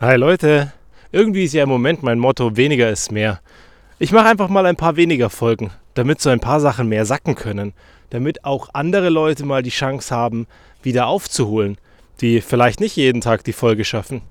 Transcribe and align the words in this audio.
Hi 0.00 0.14
Leute, 0.14 0.72
irgendwie 1.10 1.42
ist 1.42 1.54
ja 1.54 1.64
im 1.64 1.68
Moment 1.68 2.04
mein 2.04 2.20
Motto 2.20 2.56
weniger 2.56 2.88
ist 2.88 3.10
mehr. 3.10 3.40
Ich 3.98 4.12
mache 4.12 4.28
einfach 4.28 4.48
mal 4.48 4.64
ein 4.64 4.76
paar 4.76 4.94
weniger 4.94 5.28
Folgen, 5.28 5.72
damit 5.94 6.20
so 6.20 6.30
ein 6.30 6.38
paar 6.38 6.60
Sachen 6.60 6.88
mehr 6.88 7.04
sacken 7.04 7.34
können, 7.34 7.72
damit 8.10 8.44
auch 8.44 8.68
andere 8.74 9.08
Leute 9.08 9.44
mal 9.44 9.64
die 9.64 9.70
Chance 9.70 10.14
haben, 10.14 10.46
wieder 10.84 11.08
aufzuholen, 11.08 11.78
die 12.20 12.40
vielleicht 12.40 12.78
nicht 12.78 12.94
jeden 12.94 13.20
Tag 13.20 13.42
die 13.42 13.52
Folge 13.52 13.84
schaffen. 13.84 14.22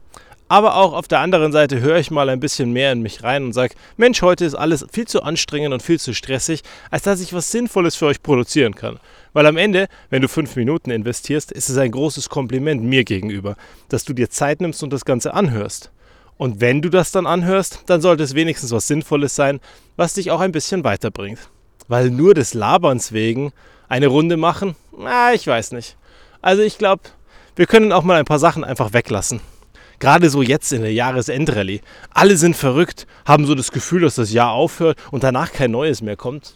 Aber 0.50 0.78
auch 0.78 0.94
auf 0.94 1.08
der 1.10 1.20
anderen 1.20 1.52
Seite 1.52 1.82
höre 1.82 1.98
ich 1.98 2.10
mal 2.10 2.30
ein 2.30 2.40
bisschen 2.40 2.72
mehr 2.72 2.94
in 2.94 3.02
mich 3.02 3.22
rein 3.22 3.44
und 3.44 3.54
sage, 3.54 3.76
Mensch, 3.98 4.22
heute 4.22 4.46
ist 4.46 4.56
alles 4.56 4.86
viel 4.92 5.06
zu 5.06 5.22
anstrengend 5.22 5.74
und 5.74 5.84
viel 5.84 6.00
zu 6.00 6.14
stressig, 6.14 6.62
als 6.90 7.04
dass 7.04 7.20
ich 7.20 7.34
was 7.34 7.52
Sinnvolles 7.52 7.96
für 7.96 8.06
euch 8.06 8.24
produzieren 8.24 8.74
kann. 8.74 9.00
Weil 9.34 9.46
am 9.46 9.58
Ende, 9.58 9.88
wenn 10.10 10.22
du 10.22 10.30
fünf 10.30 10.56
Minuten 10.56 10.90
investierst, 10.90 11.52
ist 11.52 11.68
es 11.70 11.78
ein 11.78 11.92
großes 11.92 12.30
Kompliment 12.30 12.82
mir 12.82 13.04
gegenüber, 13.04 13.58
dass 13.90 14.06
du 14.06 14.14
dir 14.14 14.30
Zeit 14.30 14.62
nimmst 14.62 14.82
und 14.84 14.94
das 14.94 15.04
Ganze 15.04 15.34
anhörst. 15.34 15.92
Und 16.38 16.62
wenn 16.62 16.82
du 16.82 16.90
das 16.90 17.12
dann 17.12 17.26
anhörst, 17.26 17.84
dann 17.88 18.00
sollte 18.00 18.24
es 18.24 18.36
wenigstens 18.36 18.72
was 18.72 18.88
Sinnvolles 18.88 19.36
sein, 19.36 19.60
was 19.98 20.14
dich 20.14 20.32
auch 20.32 20.40
ein 20.40 20.52
bisschen 20.54 20.84
weiterbringt. 20.84 21.40
Weil 21.90 22.10
nur 22.10 22.34
des 22.34 22.54
Laberns 22.54 23.12
wegen 23.12 23.52
eine 23.90 24.08
Runde 24.08 24.38
machen, 24.38 24.76
na, 24.98 25.34
ich 25.34 25.46
weiß 25.46 25.72
nicht. 25.74 25.98
Also 26.42 26.62
ich 26.62 26.78
glaube, 26.78 27.04
wir 27.56 27.66
können 27.66 27.92
auch 27.92 28.04
mal 28.04 28.18
ein 28.18 28.26
paar 28.26 28.40
Sachen 28.40 28.64
einfach 28.64 28.94
weglassen. 28.94 29.42
Gerade 30.00 30.30
so 30.30 30.42
jetzt 30.42 30.72
in 30.74 30.82
der 30.84 30.94
Jahresendrallye. 30.94 31.82
Alle 32.14 32.38
sind 32.38 32.56
verrückt, 32.56 33.08
haben 33.26 33.46
so 33.46 33.56
das 33.56 33.72
Gefühl, 33.72 34.02
dass 34.02 34.16
das 34.16 34.32
Jahr 34.32 34.52
aufhört 34.52 34.98
und 35.12 35.24
danach 35.24 35.52
kein 35.52 35.72
Neues 35.72 36.02
mehr 36.02 36.16
kommt. 36.16 36.56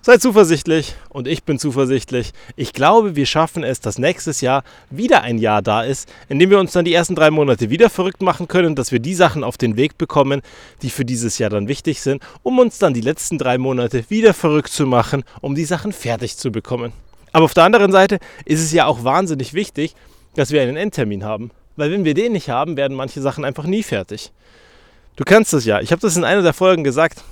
Seid 0.00 0.22
zuversichtlich 0.22 0.94
und 1.10 1.28
ich 1.28 1.42
bin 1.42 1.58
zuversichtlich. 1.58 2.32
Ich 2.56 2.72
glaube, 2.72 3.16
wir 3.16 3.26
schaffen 3.26 3.64
es, 3.64 3.80
dass 3.80 3.98
nächstes 3.98 4.40
Jahr 4.40 4.62
wieder 4.90 5.22
ein 5.22 5.38
Jahr 5.38 5.60
da 5.60 5.82
ist, 5.82 6.08
in 6.28 6.38
dem 6.38 6.50
wir 6.50 6.60
uns 6.60 6.72
dann 6.72 6.84
die 6.84 6.94
ersten 6.94 7.14
drei 7.14 7.30
Monate 7.30 7.68
wieder 7.68 7.90
verrückt 7.90 8.22
machen 8.22 8.48
können, 8.48 8.74
dass 8.74 8.92
wir 8.92 9.00
die 9.00 9.14
Sachen 9.14 9.44
auf 9.44 9.58
den 9.58 9.76
Weg 9.76 9.98
bekommen, 9.98 10.40
die 10.82 10.90
für 10.90 11.04
dieses 11.04 11.38
Jahr 11.38 11.50
dann 11.50 11.68
wichtig 11.68 12.00
sind, 12.00 12.22
um 12.42 12.58
uns 12.58 12.78
dann 12.78 12.94
die 12.94 13.00
letzten 13.00 13.38
drei 13.38 13.58
Monate 13.58 14.08
wieder 14.08 14.32
verrückt 14.32 14.72
zu 14.72 14.86
machen, 14.86 15.24
um 15.42 15.54
die 15.54 15.64
Sachen 15.64 15.92
fertig 15.92 16.38
zu 16.38 16.52
bekommen. 16.52 16.92
Aber 17.32 17.44
auf 17.44 17.54
der 17.54 17.64
anderen 17.64 17.92
Seite 17.92 18.18
ist 18.44 18.62
es 18.62 18.72
ja 18.72 18.86
auch 18.86 19.04
wahnsinnig 19.04 19.52
wichtig, 19.52 19.94
dass 20.36 20.52
wir 20.52 20.62
einen 20.62 20.76
Endtermin 20.76 21.24
haben. 21.24 21.50
Weil 21.78 21.92
wenn 21.92 22.04
wir 22.04 22.14
den 22.14 22.32
nicht 22.32 22.50
haben, 22.50 22.76
werden 22.76 22.96
manche 22.96 23.20
Sachen 23.22 23.44
einfach 23.44 23.62
nie 23.62 23.84
fertig. 23.84 24.32
Du 25.14 25.22
kennst 25.22 25.52
das 25.52 25.64
ja. 25.64 25.80
Ich 25.80 25.92
habe 25.92 26.02
das 26.02 26.16
in 26.16 26.24
einer 26.24 26.42
der 26.42 26.52
Folgen 26.52 26.82
gesagt. 26.82 27.22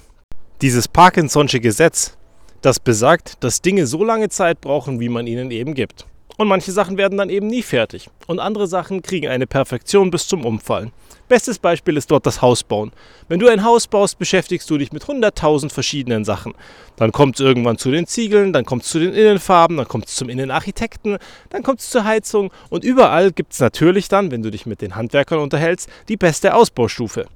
Dieses 0.62 0.88
Parkinson'sche 0.88 1.58
Gesetz, 1.58 2.16
das 2.62 2.78
besagt, 2.78 3.42
dass 3.42 3.60
Dinge 3.60 3.88
so 3.88 4.04
lange 4.04 4.28
Zeit 4.28 4.60
brauchen, 4.60 5.00
wie 5.00 5.08
man 5.08 5.26
ihnen 5.26 5.50
eben 5.50 5.74
gibt. 5.74 6.06
Und 6.36 6.48
manche 6.48 6.72
Sachen 6.72 6.98
werden 6.98 7.16
dann 7.16 7.30
eben 7.30 7.46
nie 7.46 7.62
fertig. 7.62 8.10
Und 8.26 8.40
andere 8.40 8.66
Sachen 8.66 9.02
kriegen 9.02 9.28
eine 9.28 9.46
Perfektion 9.46 10.10
bis 10.10 10.28
zum 10.28 10.44
Umfallen. 10.44 10.92
Bestes 11.28 11.58
Beispiel 11.58 11.96
ist 11.96 12.10
dort 12.10 12.24
das 12.24 12.40
Haus 12.40 12.62
bauen. 12.62 12.92
Wenn 13.26 13.40
du 13.40 13.48
ein 13.48 13.64
Haus 13.64 13.88
baust, 13.88 14.18
beschäftigst 14.18 14.70
du 14.70 14.78
dich 14.78 14.92
mit 14.92 15.04
100.000 15.04 15.72
verschiedenen 15.72 16.24
Sachen. 16.24 16.54
Dann 16.96 17.10
kommt 17.10 17.36
es 17.36 17.40
irgendwann 17.40 17.78
zu 17.78 17.90
den 17.90 18.06
Ziegeln, 18.06 18.52
dann 18.52 18.64
kommt 18.64 18.84
es 18.84 18.90
zu 18.90 19.00
den 19.00 19.12
Innenfarben, 19.12 19.76
dann 19.76 19.88
kommt 19.88 20.06
es 20.06 20.14
zum 20.14 20.28
Innenarchitekten, 20.28 21.18
dann 21.50 21.62
kommt 21.64 21.80
es 21.80 21.90
zur 21.90 22.04
Heizung 22.04 22.52
und 22.70 22.84
überall 22.84 23.32
gibt 23.32 23.54
es 23.54 23.60
natürlich 23.60 24.08
dann, 24.08 24.30
wenn 24.30 24.42
du 24.42 24.50
dich 24.50 24.66
mit 24.66 24.80
den 24.80 24.94
Handwerkern 24.94 25.40
unterhältst, 25.40 25.88
die 26.08 26.16
beste 26.16 26.54
Ausbaustufe. 26.54 27.26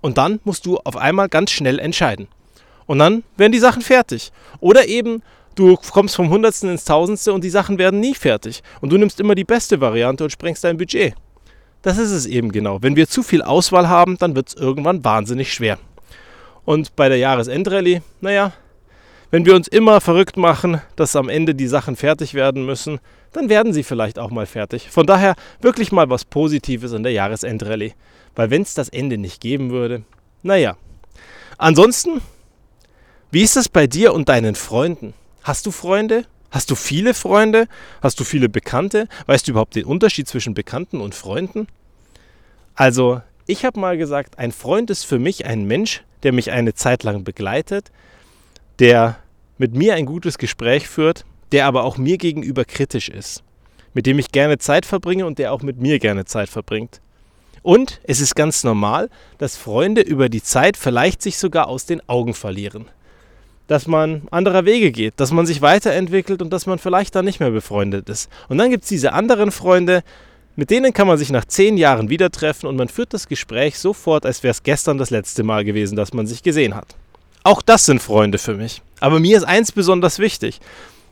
Und 0.00 0.18
dann 0.18 0.40
musst 0.42 0.66
du 0.66 0.78
auf 0.78 0.96
einmal 0.96 1.28
ganz 1.28 1.52
schnell 1.52 1.78
entscheiden. 1.78 2.26
Und 2.86 2.98
dann 2.98 3.22
werden 3.36 3.52
die 3.52 3.58
Sachen 3.58 3.82
fertig. 3.82 4.32
Oder 4.60 4.88
eben 4.88 5.22
du 5.58 5.76
kommst 5.76 6.16
vom 6.16 6.30
Hundertsten 6.30 6.70
ins 6.70 6.84
Tausendste 6.84 7.32
und 7.32 7.44
die 7.44 7.50
Sachen 7.50 7.78
werden 7.78 8.00
nie 8.00 8.14
fertig. 8.14 8.62
Und 8.80 8.92
du 8.92 8.98
nimmst 8.98 9.20
immer 9.20 9.34
die 9.34 9.44
beste 9.44 9.80
Variante 9.80 10.24
und 10.24 10.30
sprengst 10.30 10.64
dein 10.64 10.76
Budget. 10.76 11.14
Das 11.82 11.98
ist 11.98 12.10
es 12.10 12.26
eben 12.26 12.52
genau. 12.52 12.82
Wenn 12.82 12.96
wir 12.96 13.08
zu 13.08 13.22
viel 13.22 13.42
Auswahl 13.42 13.88
haben, 13.88 14.18
dann 14.18 14.34
wird 14.34 14.48
es 14.48 14.54
irgendwann 14.54 15.04
wahnsinnig 15.04 15.52
schwer. 15.52 15.78
Und 16.64 16.96
bei 16.96 17.08
der 17.08 17.18
Jahresendrallye, 17.18 18.02
naja, 18.20 18.52
wenn 19.30 19.46
wir 19.46 19.54
uns 19.54 19.68
immer 19.68 20.00
verrückt 20.00 20.36
machen, 20.36 20.80
dass 20.96 21.16
am 21.16 21.28
Ende 21.28 21.54
die 21.54 21.68
Sachen 21.68 21.96
fertig 21.96 22.34
werden 22.34 22.64
müssen, 22.64 22.98
dann 23.32 23.48
werden 23.48 23.72
sie 23.72 23.82
vielleicht 23.82 24.18
auch 24.18 24.30
mal 24.30 24.46
fertig. 24.46 24.90
Von 24.90 25.06
daher 25.06 25.34
wirklich 25.60 25.92
mal 25.92 26.08
was 26.08 26.24
Positives 26.24 26.92
in 26.92 27.02
der 27.02 27.12
Jahresendrallye. 27.12 27.92
Weil 28.34 28.50
wenn 28.50 28.62
es 28.62 28.74
das 28.74 28.88
Ende 28.88 29.18
nicht 29.18 29.40
geben 29.40 29.70
würde, 29.70 30.02
naja. 30.42 30.76
Ansonsten 31.58 32.20
wie 33.30 33.42
ist 33.42 33.58
es 33.58 33.68
bei 33.68 33.86
dir 33.86 34.14
und 34.14 34.30
deinen 34.30 34.54
Freunden? 34.54 35.12
Hast 35.48 35.64
du 35.64 35.70
Freunde? 35.70 36.26
Hast 36.50 36.70
du 36.70 36.74
viele 36.74 37.14
Freunde? 37.14 37.68
Hast 38.02 38.20
du 38.20 38.24
viele 38.24 38.50
Bekannte? 38.50 39.08
Weißt 39.24 39.48
du 39.48 39.52
überhaupt 39.52 39.76
den 39.76 39.86
Unterschied 39.86 40.28
zwischen 40.28 40.52
Bekannten 40.52 41.00
und 41.00 41.14
Freunden? 41.14 41.68
Also, 42.74 43.22
ich 43.46 43.64
habe 43.64 43.80
mal 43.80 43.96
gesagt, 43.96 44.38
ein 44.38 44.52
Freund 44.52 44.90
ist 44.90 45.04
für 45.04 45.18
mich 45.18 45.46
ein 45.46 45.64
Mensch, 45.64 46.02
der 46.22 46.34
mich 46.34 46.50
eine 46.50 46.74
Zeit 46.74 47.02
lang 47.02 47.24
begleitet, 47.24 47.90
der 48.78 49.16
mit 49.56 49.74
mir 49.74 49.94
ein 49.94 50.04
gutes 50.04 50.36
Gespräch 50.36 50.86
führt, 50.86 51.24
der 51.50 51.64
aber 51.64 51.84
auch 51.84 51.96
mir 51.96 52.18
gegenüber 52.18 52.66
kritisch 52.66 53.08
ist, 53.08 53.42
mit 53.94 54.04
dem 54.04 54.18
ich 54.18 54.32
gerne 54.32 54.58
Zeit 54.58 54.84
verbringe 54.84 55.24
und 55.24 55.38
der 55.38 55.54
auch 55.54 55.62
mit 55.62 55.80
mir 55.80 55.98
gerne 55.98 56.26
Zeit 56.26 56.50
verbringt. 56.50 57.00
Und 57.62 58.02
es 58.04 58.20
ist 58.20 58.36
ganz 58.36 58.64
normal, 58.64 59.08
dass 59.38 59.56
Freunde 59.56 60.02
über 60.02 60.28
die 60.28 60.42
Zeit 60.42 60.76
vielleicht 60.76 61.22
sich 61.22 61.38
sogar 61.38 61.68
aus 61.68 61.86
den 61.86 62.06
Augen 62.06 62.34
verlieren 62.34 62.90
dass 63.68 63.86
man 63.86 64.22
anderer 64.30 64.64
Wege 64.64 64.90
geht, 64.90 65.14
dass 65.18 65.30
man 65.30 65.46
sich 65.46 65.62
weiterentwickelt 65.62 66.42
und 66.42 66.52
dass 66.52 66.66
man 66.66 66.78
vielleicht 66.78 67.14
dann 67.14 67.26
nicht 67.26 67.38
mehr 67.38 67.50
befreundet 67.50 68.08
ist. 68.08 68.28
Und 68.48 68.58
dann 68.58 68.70
gibt 68.70 68.82
es 68.82 68.88
diese 68.88 69.12
anderen 69.12 69.52
Freunde, 69.52 70.02
mit 70.56 70.70
denen 70.70 70.92
kann 70.92 71.06
man 71.06 71.18
sich 71.18 71.30
nach 71.30 71.44
zehn 71.44 71.76
Jahren 71.76 72.08
wieder 72.08 72.30
treffen 72.30 72.66
und 72.66 72.76
man 72.76 72.88
führt 72.88 73.14
das 73.14 73.28
Gespräch 73.28 73.78
sofort, 73.78 74.26
als 74.26 74.42
wäre 74.42 74.50
es 74.50 74.64
gestern 74.64 74.98
das 74.98 75.10
letzte 75.10 75.44
Mal 75.44 75.64
gewesen, 75.64 75.94
dass 75.94 76.12
man 76.12 76.26
sich 76.26 76.42
gesehen 76.42 76.74
hat. 76.74 76.96
Auch 77.44 77.62
das 77.62 77.84
sind 77.86 78.02
Freunde 78.02 78.38
für 78.38 78.54
mich. 78.54 78.82
Aber 79.00 79.20
mir 79.20 79.36
ist 79.36 79.44
eins 79.44 79.70
besonders 79.70 80.18
wichtig, 80.18 80.60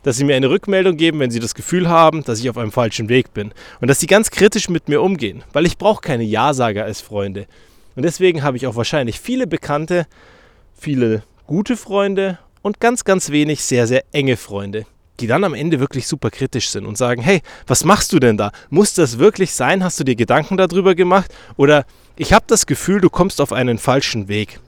dass 0.03 0.17
sie 0.17 0.23
mir 0.23 0.35
eine 0.35 0.49
Rückmeldung 0.49 0.97
geben, 0.97 1.19
wenn 1.19 1.31
sie 1.31 1.39
das 1.39 1.55
Gefühl 1.55 1.87
haben, 1.87 2.23
dass 2.23 2.39
ich 2.39 2.49
auf 2.49 2.57
einem 2.57 2.71
falschen 2.71 3.07
Weg 3.07 3.33
bin. 3.33 3.53
Und 3.79 3.87
dass 3.87 3.99
sie 3.99 4.07
ganz 4.07 4.31
kritisch 4.31 4.67
mit 4.67 4.89
mir 4.89 5.01
umgehen, 5.01 5.43
weil 5.53 5.65
ich 5.65 5.77
brauche 5.77 6.01
keine 6.01 6.23
Ja-Sager 6.23 6.83
als 6.83 7.01
Freunde. 7.01 7.45
Und 7.95 8.03
deswegen 8.03 8.43
habe 8.43 8.57
ich 8.57 8.67
auch 8.67 8.75
wahrscheinlich 8.75 9.19
viele 9.19 9.47
Bekannte, 9.47 10.07
viele 10.77 11.23
gute 11.45 11.77
Freunde 11.77 12.39
und 12.61 12.79
ganz, 12.79 13.03
ganz 13.03 13.29
wenig 13.29 13.63
sehr, 13.63 13.87
sehr 13.87 14.03
enge 14.11 14.37
Freunde, 14.37 14.85
die 15.19 15.27
dann 15.27 15.43
am 15.43 15.53
Ende 15.53 15.79
wirklich 15.79 16.07
super 16.07 16.29
kritisch 16.29 16.69
sind 16.69 16.85
und 16.85 16.97
sagen, 16.97 17.21
hey, 17.21 17.41
was 17.65 17.83
machst 17.83 18.13
du 18.13 18.19
denn 18.19 18.37
da? 18.37 18.51
Muss 18.69 18.93
das 18.93 19.19
wirklich 19.19 19.53
sein? 19.53 19.83
Hast 19.83 19.99
du 19.99 20.03
dir 20.03 20.15
Gedanken 20.15 20.57
darüber 20.57 20.95
gemacht? 20.95 21.33
Oder 21.55 21.85
ich 22.15 22.33
habe 22.33 22.45
das 22.47 22.65
Gefühl, 22.65 23.01
du 23.01 23.09
kommst 23.09 23.41
auf 23.41 23.53
einen 23.53 23.77
falschen 23.77 24.27
Weg. 24.27 24.59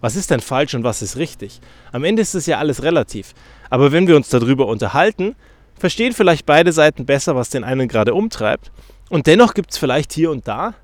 Was 0.00 0.16
ist 0.16 0.30
denn 0.30 0.40
falsch 0.40 0.74
und 0.74 0.84
was 0.84 1.02
ist 1.02 1.16
richtig? 1.16 1.60
Am 1.92 2.04
Ende 2.04 2.22
ist 2.22 2.34
es 2.34 2.46
ja 2.46 2.58
alles 2.58 2.82
relativ. 2.82 3.34
Aber 3.68 3.92
wenn 3.92 4.06
wir 4.06 4.16
uns 4.16 4.28
darüber 4.30 4.66
unterhalten, 4.66 5.36
verstehen 5.78 6.12
vielleicht 6.12 6.46
beide 6.46 6.72
Seiten 6.72 7.06
besser, 7.06 7.36
was 7.36 7.50
den 7.50 7.64
einen 7.64 7.88
gerade 7.88 8.14
umtreibt. 8.14 8.70
Und 9.10 9.26
dennoch 9.26 9.54
gibt 9.54 9.72
es 9.72 9.78
vielleicht 9.78 10.12
hier 10.12 10.30
und 10.30 10.48
da 10.48 10.74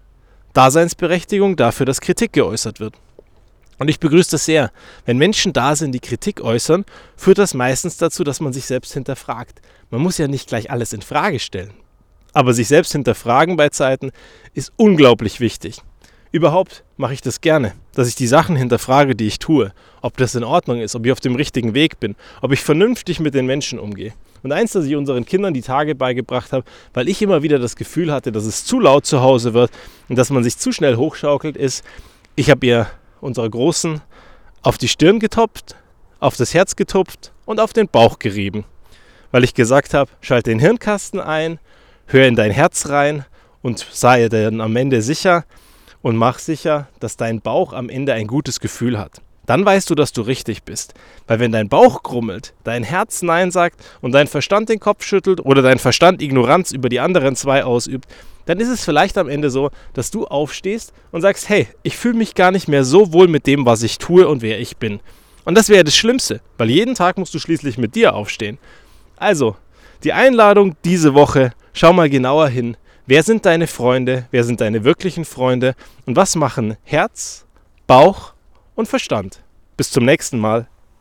Daseinsberechtigung 0.57 1.57
dafür, 1.57 1.85
dass 1.85 2.01
Kritik 2.01 2.33
geäußert 2.33 2.81
wird. 2.81 2.95
Und 3.79 3.89
ich 3.89 4.01
begrüße 4.01 4.31
das 4.33 4.45
sehr. 4.45 4.71
Wenn 5.05 5.19
Menschen 5.19 5.53
da 5.53 5.77
sind, 5.77 5.93
die 5.93 6.01
Kritik 6.01 6.41
äußern, 6.41 6.85
führt 7.17 7.39
das 7.39 7.55
meistens 7.55 7.97
dazu, 7.99 8.25
dass 8.25 8.41
man 8.41 8.53
sich 8.53 8.65
selbst 8.65 8.95
hinterfragt. 8.95 9.61
Man 9.91 10.01
muss 10.01 10.19
ja 10.19 10.29
nicht 10.29 10.49
gleich 10.49 10.71
alles 10.71 10.93
in 10.93 11.03
Frage 11.03 11.39
stellen. 11.39 11.73
Aber 12.33 12.53
sich 12.53 12.69
selbst 12.69 12.93
hinterfragen 12.93 13.57
bei 13.57 13.69
Zeiten 13.69 14.11
ist 14.55 14.73
unglaublich 14.77 15.41
wichtig. 15.41 15.81
Überhaupt 16.33 16.85
mache 16.97 17.15
ich 17.15 17.23
das 17.23 17.41
gerne, 17.41 17.73
dass 17.95 18.09
ich 18.09 18.15
die 18.15 18.27
Sachen 18.27 18.57
hinterfrage, 18.57 19.15
die 19.15 19.27
ich 19.27 19.39
tue. 19.39 19.73
Ob 20.03 20.17
das 20.17 20.35
in 20.35 20.45
Ordnung 20.45 20.81
ist, 20.81 20.95
ob 20.95 21.07
ich 21.07 21.13
auf 21.13 21.21
dem 21.21 21.35
richtigen 21.35 21.73
Weg 21.73 22.01
bin, 22.01 22.15
ob 22.43 22.53
ich 22.53 22.61
vernünftig 22.61 23.21
mit 23.21 23.35
den 23.35 23.47
Menschen 23.47 23.79
umgehe. 23.79 24.13
Und 24.43 24.53
eins, 24.53 24.73
das 24.73 24.85
ich 24.85 24.97
unseren 24.97 25.25
Kindern 25.25 25.55
die 25.55 25.63
Tage 25.63 25.95
beigebracht 25.95 26.53
habe, 26.53 26.65
weil 26.93 27.09
ich 27.09 27.23
immer 27.23 27.43
wieder 27.43 27.59
das 27.59 27.75
Gefühl 27.75 28.13
hatte, 28.13 28.33
dass 28.33 28.45
es 28.45 28.65
zu 28.65 28.81
laut 28.81 29.07
zu 29.07 29.21
Hause 29.21 29.55
wird 29.55 29.71
und 30.09 30.17
dass 30.17 30.31
man 30.31 30.45
sich 30.45 30.59
zu 30.59 30.73
schnell 30.73 30.97
hochschaukelt, 30.97 31.57
ist, 31.57 31.85
ich 32.35 32.51
habe 32.51 32.67
ihr 32.67 32.87
unserer 33.21 33.49
Großen, 33.49 34.01
auf 34.63 34.79
die 34.79 34.89
Stirn 34.89 35.19
getopft, 35.19 35.77
auf 36.21 36.37
das 36.37 36.55
Herz 36.55 36.77
getupft 36.77 37.33
und 37.45 37.61
auf 37.61 37.73
den 37.73 37.89
Bauch 37.89 38.19
gerieben. 38.19 38.65
Weil 39.31 39.45
ich 39.45 39.55
gesagt 39.55 39.95
habe, 39.95 40.11
schalte 40.21 40.51
den 40.51 40.59
Hirnkasten 40.59 41.21
ein, 41.21 41.59
hör 42.07 42.27
in 42.27 42.37
dein 42.37 42.51
Herz 42.51 42.89
rein 42.89 43.25
und 43.63 43.87
sei 43.91 44.29
dann 44.29 44.61
am 44.61 44.77
Ende 44.77 45.03
sicher 45.03 45.45
und 46.03 46.17
mach 46.17 46.39
sicher, 46.39 46.89
dass 47.01 47.17
dein 47.17 47.41
Bauch 47.41 47.73
am 47.73 47.89
Ende 47.89 48.13
ein 48.13 48.27
gutes 48.27 48.61
Gefühl 48.61 48.99
hat. 48.99 49.21
Dann 49.47 49.65
weißt 49.65 49.89
du, 49.89 49.95
dass 49.95 50.13
du 50.13 50.23
richtig 50.23 50.65
bist. 50.65 50.95
Weil 51.27 51.39
wenn 51.39 51.53
dein 51.53 51.69
Bauch 51.69 52.03
grummelt, 52.03 52.53
dein 52.65 52.83
Herz 52.83 53.23
Nein 53.23 53.51
sagt 53.51 53.81
und 54.01 54.13
dein 54.13 54.27
Verstand 54.27 54.69
den 54.69 54.81
Kopf 54.81 55.05
schüttelt 55.05 55.41
oder 55.45 55.63
dein 55.63 55.79
Verstand 55.79 56.21
Ignoranz 56.21 56.73
über 56.73 56.89
die 56.89 57.01
anderen 57.01 57.37
zwei 57.37 57.65
ausübt, 57.65 58.07
dann 58.47 58.61
ist 58.61 58.69
es 58.69 58.85
vielleicht 58.85 59.19
am 59.19 59.29
Ende 59.29 59.51
so, 59.51 59.71
dass 59.93 60.11
du 60.11 60.27
aufstehst 60.27 60.93
und 61.11 61.23
sagst, 61.23 61.49
hey, 61.49 61.69
ich 61.83 61.97
fühle 61.97 62.19
mich 62.19 62.35
gar 62.35 62.51
nicht 62.51 62.69
mehr 62.69 62.85
so 62.85 63.13
wohl 63.13 63.29
mit 63.29 63.47
dem, 63.47 63.67
was 63.67 63.83
ich 63.83 63.99
tue 63.99 64.29
und 64.29 64.43
wer 64.43 64.61
ich 64.61 64.77
bin. 64.77 65.01
Und 65.45 65.57
das 65.57 65.69
wäre 65.69 65.85
das 65.85 65.97
Schlimmste, 65.97 66.41
weil 66.59 66.71
jeden 66.71 66.95
Tag 66.95 67.19
musst 67.19 67.35
du 67.35 67.39
schließlich 67.39 67.79
mit 67.79 67.95
dir 67.95 68.15
aufstehen. 68.15 68.59
Also, 69.17 69.57
die 70.05 70.13
Einladung 70.13 70.77
diese 70.85 71.15
Woche, 71.15 71.53
schau 71.73 71.93
mal 71.93 72.11
genauer 72.11 72.49
hin, 72.49 72.77
Wer 73.09 73.23
sind 73.23 73.47
deine 73.47 73.69
Freunde? 73.69 74.27
Wer 74.33 74.43
sind 74.43 74.61
deine 74.61 74.83
wirklichen 74.83 75.25
Freunde? 75.25 75.77
Und 76.07 76.17
was 76.17 76.35
machen 76.35 76.77
Herz, 76.83 77.47
Bauch 77.87 78.35
und 78.77 78.87
Verstand? 78.87 79.43
Bis 79.77 79.91
zum 79.91 80.05
nächsten 80.05 80.39
Mal. 80.39 80.69